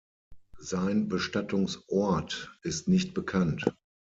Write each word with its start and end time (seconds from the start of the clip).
Sein 0.57 1.09
Bestattungsort 1.09 2.57
ist 2.63 2.87
nicht 2.87 3.13
bekannt. 3.13 3.65